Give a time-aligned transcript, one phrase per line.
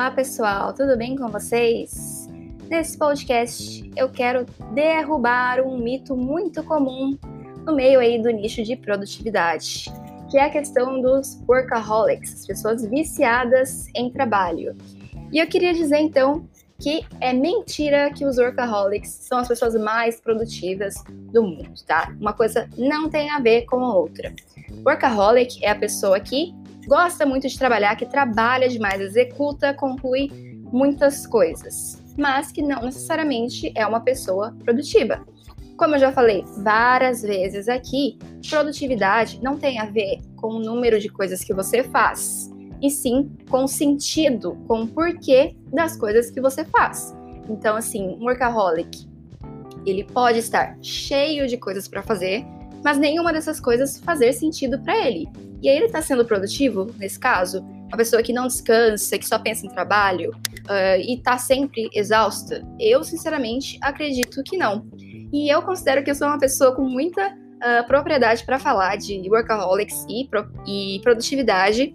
[0.00, 2.26] Olá, pessoal, tudo bem com vocês?
[2.70, 7.18] Nesse podcast eu quero derrubar um mito muito comum
[7.66, 9.92] no meio aí do nicho de produtividade,
[10.30, 14.74] que é a questão dos workaholics, as pessoas viciadas em trabalho.
[15.30, 16.48] E eu queria dizer então
[16.78, 20.94] que é mentira que os workaholics são as pessoas mais produtivas
[21.30, 22.10] do mundo, tá?
[22.18, 24.34] Uma coisa não tem a ver com a outra.
[24.82, 26.54] Workaholic é a pessoa que
[26.86, 30.30] gosta muito de trabalhar, que trabalha demais, executa, conclui
[30.72, 35.24] muitas coisas, mas que não necessariamente é uma pessoa produtiva.
[35.76, 41.00] Como eu já falei várias vezes aqui, produtividade não tem a ver com o número
[41.00, 42.50] de coisas que você faz,
[42.82, 47.14] e sim com o sentido, com o porquê das coisas que você faz.
[47.48, 49.08] Então, assim, um workaholic,
[49.86, 52.44] ele pode estar cheio de coisas para fazer,
[52.84, 55.28] mas nenhuma dessas coisas fazer sentido para ele.
[55.62, 57.60] E aí ele está sendo produtivo, nesse caso?
[57.60, 62.66] Uma pessoa que não descansa, que só pensa em trabalho uh, e está sempre exausta?
[62.78, 64.86] Eu, sinceramente, acredito que não.
[65.32, 69.20] E eu considero que eu sou uma pessoa com muita uh, propriedade para falar de
[69.28, 71.94] workaholics e, pro e produtividade,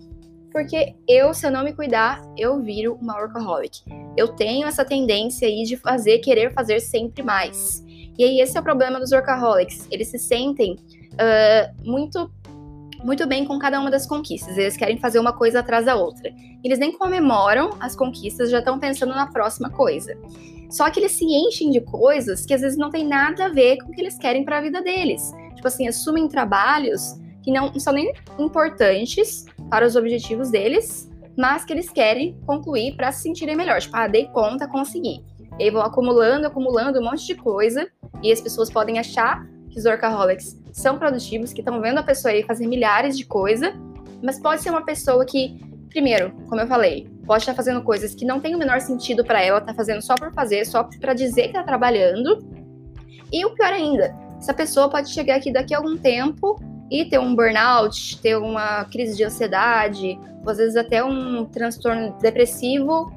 [0.51, 3.81] porque eu, se eu não me cuidar, eu viro uma workaholic.
[4.15, 7.83] Eu tenho essa tendência aí de fazer, querer fazer sempre mais.
[8.17, 9.87] E aí esse é o problema dos workaholics.
[9.91, 10.77] Eles se sentem
[11.13, 12.31] uh, muito
[13.03, 14.57] muito bem com cada uma das conquistas.
[14.57, 16.33] Eles querem fazer uma coisa atrás da outra.
[16.63, 20.17] Eles nem comemoram as conquistas, já estão pensando na próxima coisa.
[20.69, 23.77] Só que eles se enchem de coisas que às vezes não tem nada a ver
[23.77, 25.31] com o que eles querem para a vida deles.
[25.55, 31.73] Tipo assim, assumem trabalhos que não são nem importantes para os objetivos deles, mas que
[31.73, 33.79] eles querem concluir para se sentirem melhor.
[33.79, 35.23] Tipo, ah, dei conta, consegui.
[35.59, 37.87] E vão acumulando, acumulando um monte de coisa,
[38.23, 42.31] e as pessoas podem achar que os workaholics são produtivos, que estão vendo a pessoa
[42.31, 43.73] aí fazer milhares de coisas,
[44.23, 45.59] mas pode ser uma pessoa que,
[45.89, 49.43] primeiro, como eu falei, pode estar fazendo coisas que não tem o menor sentido para
[49.43, 52.47] ela, tá fazendo só por fazer, só para dizer que tá trabalhando.
[53.31, 56.57] E o pior ainda, essa pessoa pode chegar aqui daqui a algum tempo
[56.89, 62.17] e ter um burnout, ter uma crise de ansiedade, ou às vezes até um transtorno
[62.21, 63.11] depressivo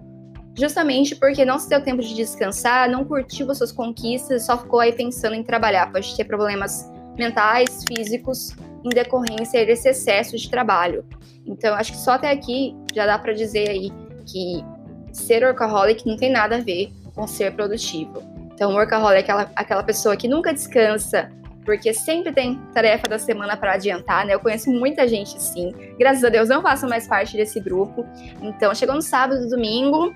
[0.58, 4.80] justamente porque não se deu tempo de descansar, não curtiu as suas conquistas, só ficou
[4.80, 5.90] aí pensando em trabalhar.
[5.92, 8.54] Pode ter problemas mentais, físicos,
[8.84, 11.04] em decorrência desse excesso de trabalho.
[11.46, 13.90] Então, acho que só até aqui já dá para dizer aí
[14.26, 14.64] que
[15.12, 18.22] ser workaholic não tem nada a ver com ser produtivo.
[18.52, 21.30] Então, workaholic é aquela, aquela pessoa que nunca descansa,
[21.64, 24.34] porque sempre tem tarefa da semana para adiantar, né?
[24.34, 25.72] Eu conheço muita gente assim.
[25.98, 28.06] Graças a Deus não faço mais parte desse grupo.
[28.42, 30.14] Então, chegou no sábado, domingo,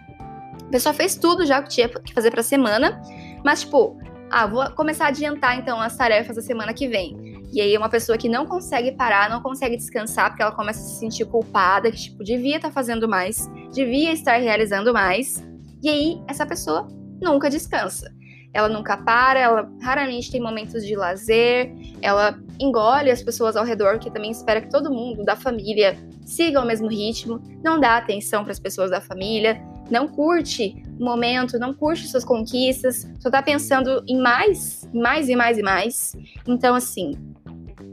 [0.61, 3.01] a pessoa fez tudo já que tinha que fazer pra semana,
[3.45, 3.99] mas tipo,
[4.31, 7.43] ah, vou começar a adiantar então as tarefas da semana que vem.
[7.53, 10.83] E aí uma pessoa que não consegue parar, não consegue descansar, porque ela começa a
[10.83, 15.45] se sentir culpada, que tipo, devia estar tá fazendo mais, devia estar realizando mais.
[15.83, 16.89] E aí essa pessoa
[17.21, 18.11] nunca descansa.
[18.55, 23.99] Ela nunca para, ela raramente tem momentos de lazer, ela engole as pessoas ao redor,
[23.99, 28.45] que também espera que todo mundo da família siga o mesmo ritmo, não dá atenção
[28.45, 33.43] para as pessoas da família, não curte o momento, não curte suas conquistas, só tá
[33.43, 36.17] pensando em mais, mais e mais e mais.
[36.49, 37.13] Então, assim,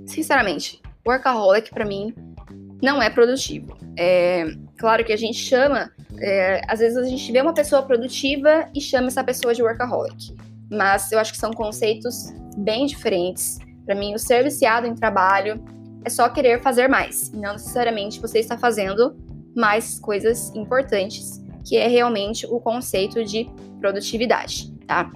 [0.08, 2.16] sinceramente, workaholic para mim
[2.82, 3.78] não é produtivo.
[3.98, 4.46] É,
[4.78, 8.80] claro que a gente chama, é, às vezes a gente vê uma pessoa produtiva e
[8.80, 10.34] chama essa pessoa de workaholic,
[10.72, 13.60] mas eu acho que são conceitos bem diferentes.
[13.86, 15.62] Para mim, o ser viciado em trabalho
[16.06, 19.18] é só querer fazer mais, não necessariamente você está fazendo
[19.54, 23.50] mais coisas importantes que é realmente o conceito de
[23.80, 25.12] produtividade, tá?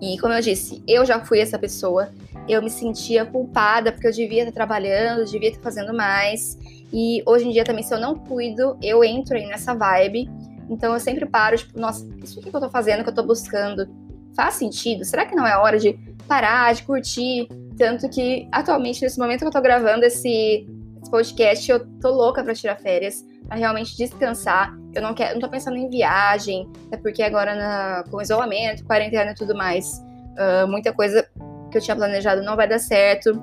[0.00, 2.10] E como eu disse, eu já fui essa pessoa,
[2.48, 6.58] eu me sentia culpada porque eu devia estar trabalhando, devia estar fazendo mais.
[6.92, 10.28] E hoje em dia também, se eu não cuido, eu entro aí nessa vibe.
[10.68, 13.88] Então eu sempre paro, tipo, nossa, isso que eu tô fazendo, que eu tô buscando,
[14.34, 15.04] faz sentido?
[15.04, 15.96] Será que não é hora de
[16.26, 17.46] parar, de curtir?
[17.76, 20.66] Tanto que atualmente, nesse momento que eu tô gravando esse,
[21.00, 24.76] esse podcast, eu tô louca para tirar férias realmente descansar.
[24.94, 29.32] Eu não quero, não tô pensando em viagem, é porque agora na, com isolamento, quarentena
[29.32, 30.02] e tudo mais,
[30.32, 31.26] uh, muita coisa
[31.70, 33.42] que eu tinha planejado não vai dar certo.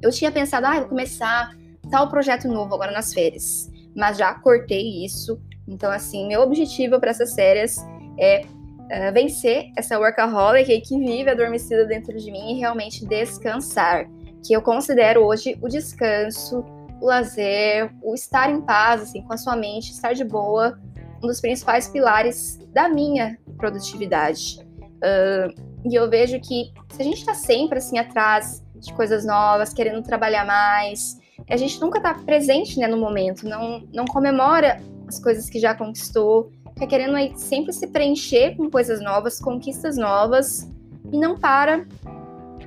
[0.00, 1.50] Eu tinha pensado, ah, vou começar
[1.90, 5.40] tal projeto novo agora nas férias, mas já cortei isso.
[5.66, 7.76] Então, assim, meu objetivo para essas férias
[8.18, 14.06] é uh, vencer essa workaholic que vive adormecida dentro de mim e realmente descansar.
[14.46, 16.64] Que eu considero hoje o descanso
[17.00, 20.78] o lazer, o estar em paz, assim, com a sua mente, estar de boa,
[21.22, 24.60] um dos principais pilares da minha produtividade.
[24.80, 29.72] Uh, e eu vejo que se a gente está sempre assim atrás de coisas novas,
[29.72, 31.18] querendo trabalhar mais,
[31.48, 35.74] a gente nunca está presente né, no momento, não, não comemora as coisas que já
[35.74, 36.50] conquistou.
[36.74, 40.70] fica querendo aí sempre se preencher com coisas novas, conquistas novas,
[41.10, 41.86] e não para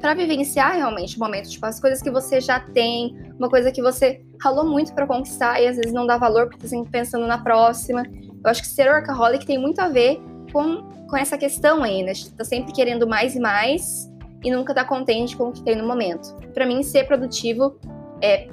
[0.02, 3.82] para vivenciar realmente o momento, tipo, as coisas que você já tem, uma coisa que
[3.82, 7.28] você ralou muito para conquistar e às vezes não dá valor porque tá sempre pensando
[7.28, 8.04] na próxima.
[8.44, 10.20] Eu acho que ser workaholic tem muito a ver
[10.52, 12.14] com, com essa questão aí, né?
[12.36, 14.12] Tá sempre querendo mais e mais
[14.44, 16.36] e nunca tá contente com o que tem no momento.
[16.52, 17.80] Para mim, ser produtivo
[18.20, 18.48] é,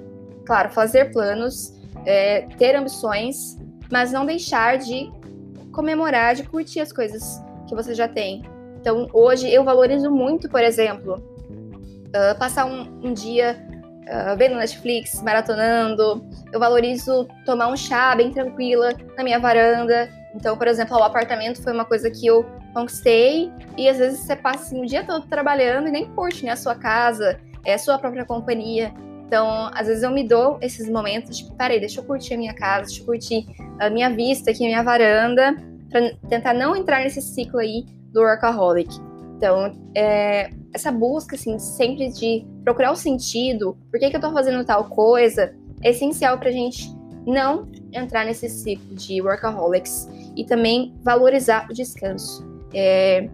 [0.44, 1.72] claro, fazer planos,
[2.04, 3.56] é, ter ambições,
[3.90, 5.10] mas não deixar de
[5.72, 8.42] comemorar, de curtir as coisas que você já tem.
[8.78, 11.37] Então, hoje eu valorizo muito, por exemplo,
[12.08, 13.56] uh, passar um, um dia
[14.08, 16.24] uh, vendo Netflix, maratonando.
[16.52, 20.08] Eu valorizo tomar um chá bem tranquila na minha varanda.
[20.34, 22.44] Então, por exemplo, o apartamento foi uma coisa que eu
[22.74, 26.52] conquistei e às vezes você passa assim, o dia todo trabalhando e nem curte né,
[26.52, 28.92] a sua casa, é a sua própria companhia.
[29.26, 32.54] Então, às vezes eu me dou esses momentos, tipo, peraí, deixa eu curtir a minha
[32.54, 33.46] casa, deixa eu curtir
[33.78, 35.54] a minha vista aqui, a minha varanda,
[35.90, 38.88] para tentar não entrar nesse ciclo aí do workaholic.
[39.36, 44.32] Então, é, essa busca, assim, sempre de procurar o sentido, por que, que eu tô
[44.32, 46.92] fazendo tal coisa, é essencial pra gente
[47.26, 52.46] não entrar nesse ciclo de workaholics e também valorizar o descanso.
[52.72, 53.28] É,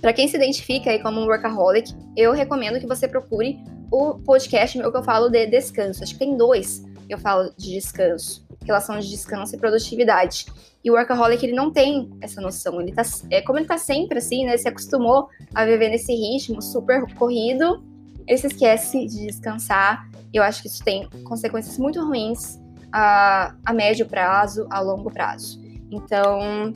[0.00, 3.58] para quem se identifica aí como um workaholic, eu recomendo que você procure
[3.90, 6.02] o podcast meu que eu falo de descanso.
[6.02, 10.46] Acho que tem dois que eu falo de descanso, relação de descanso e produtividade.
[10.84, 12.80] E o workaholic, ele não tem essa noção.
[12.80, 14.56] Ele tá, é, como ele tá sempre assim, né?
[14.56, 17.82] Se acostumou a viver nesse ritmo super corrido,
[18.26, 20.08] ele se esquece de descansar.
[20.32, 22.60] Eu acho que isso tem consequências muito ruins
[22.92, 25.60] a, a médio prazo, a longo prazo.
[25.90, 26.72] Então,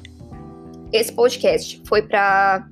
[0.92, 2.66] esse podcast foi para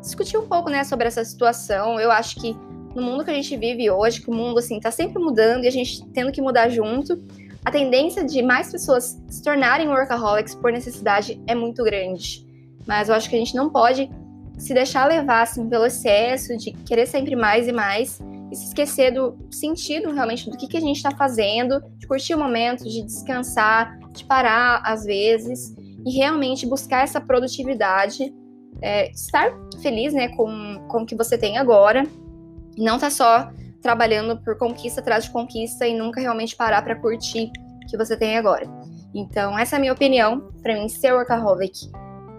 [0.00, 2.00] discutir um pouco, né, sobre essa situação.
[2.00, 2.56] Eu acho que
[2.94, 5.68] no mundo que a gente vive hoje, que o mundo assim tá sempre mudando e
[5.68, 7.16] a gente tendo que mudar junto,
[7.64, 12.46] a tendência de mais pessoas se tornarem workaholics por necessidade é muito grande.
[12.86, 14.10] Mas eu acho que a gente não pode
[14.58, 18.20] se deixar levar assim, pelo excesso de querer sempre mais e mais
[18.50, 22.34] e se esquecer do sentido realmente do que, que a gente está fazendo, de curtir
[22.34, 25.74] o momento, de descansar, de parar às vezes
[26.04, 28.34] e realmente buscar essa produtividade,
[28.82, 32.04] é, estar feliz né, com, com o que você tem agora
[32.76, 33.50] e não tá só
[33.82, 37.50] trabalhando por conquista atrás de conquista e nunca realmente parar para curtir
[37.82, 38.66] o que você tem agora.
[39.14, 40.52] Então, essa é a minha opinião.
[40.62, 41.90] Para mim, ser workaholic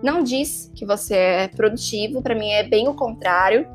[0.01, 3.67] não diz que você é produtivo, para mim é bem o contrário.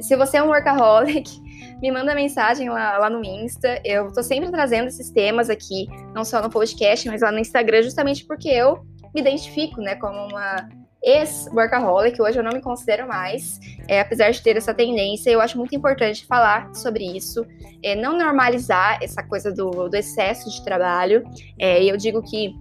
[0.00, 1.30] Se você é um workaholic,
[1.80, 3.80] me manda mensagem lá, lá no Insta.
[3.84, 7.82] Eu tô sempre trazendo esses temas aqui, não só no podcast, mas lá no Instagram,
[7.82, 8.82] justamente porque eu
[9.14, 10.68] me identifico, né, como uma
[11.02, 15.56] ex-workaholic, hoje eu não me considero mais, é, apesar de ter essa tendência, eu acho
[15.56, 17.46] muito importante falar sobre isso,
[17.82, 21.22] é, não normalizar essa coisa do, do excesso de trabalho,
[21.58, 22.54] é, eu digo que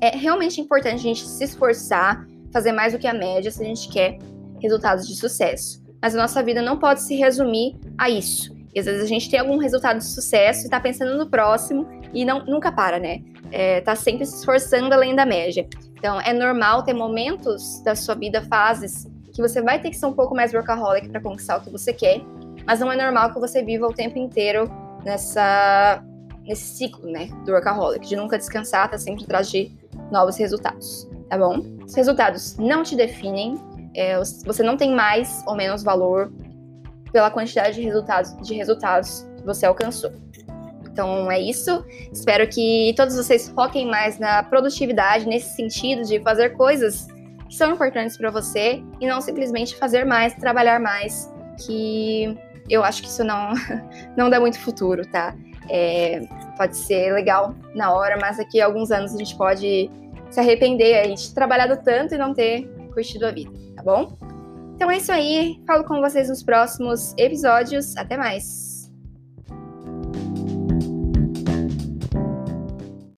[0.00, 3.66] é realmente importante a gente se esforçar, fazer mais do que a média se a
[3.66, 4.18] gente quer
[4.60, 5.82] resultados de sucesso.
[6.00, 8.56] Mas a nossa vida não pode se resumir a isso.
[8.74, 11.88] E às vezes a gente tem algum resultado de sucesso e tá pensando no próximo
[12.14, 13.22] e não, nunca para, né?
[13.50, 15.66] É, tá sempre se esforçando além da média.
[15.98, 20.06] Então, é normal ter momentos da sua vida, fases, que você vai ter que ser
[20.06, 22.20] um pouco mais workaholic para conquistar o que você quer,
[22.66, 24.70] mas não é normal que você viva o tempo inteiro
[25.04, 26.02] nessa
[26.44, 29.70] nesse ciclo, né, do workaholic, de nunca descansar, tá sempre atrás de
[30.10, 31.58] novos resultados, tá bom?
[31.84, 33.56] Os resultados não te definem,
[33.94, 36.32] é, você não tem mais ou menos valor
[37.12, 40.10] pela quantidade de resultados, de resultados que você alcançou.
[40.98, 41.84] Então é isso.
[42.12, 47.06] Espero que todos vocês foquem mais na produtividade, nesse sentido de fazer coisas
[47.48, 51.32] que são importantes para você e não simplesmente fazer mais, trabalhar mais,
[51.64, 52.36] que
[52.68, 53.52] eu acho que isso não,
[54.18, 55.36] não dá muito futuro, tá?
[55.70, 56.20] É,
[56.56, 59.88] pode ser legal na hora, mas daqui a alguns anos a gente pode
[60.30, 64.18] se arrepender aí de trabalhado tanto e não ter curtido a vida, tá bom?
[64.74, 65.60] Então é isso aí.
[65.64, 67.96] Falo com vocês nos próximos episódios.
[67.96, 68.67] Até mais!